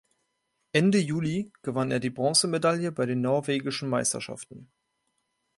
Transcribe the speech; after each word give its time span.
Ende 0.71 0.97
Juli 0.97 1.53
gewann 1.61 1.91
er 1.91 1.99
die 1.99 2.09
Bronzemedaille 2.09 2.91
bei 2.91 3.05
den 3.05 3.21
Norwegischen 3.21 3.87
Meisterschaften. 3.87 4.71